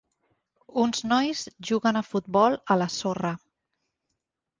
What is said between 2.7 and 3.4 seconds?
a la sorra.